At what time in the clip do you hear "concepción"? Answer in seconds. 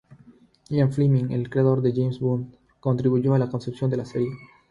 3.51-3.91